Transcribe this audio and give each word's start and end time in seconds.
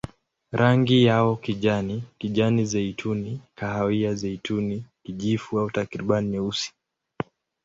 Rangi 0.51 1.03
yao 1.03 1.35
kijani, 1.35 2.03
kijani-zeituni, 2.17 3.39
kahawia-zeituni, 3.55 4.85
kijivu 5.05 5.59
au 5.59 5.71
takriban 5.71 6.25
nyeusi. 6.27 6.73